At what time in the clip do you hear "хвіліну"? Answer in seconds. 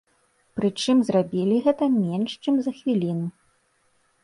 2.81-3.27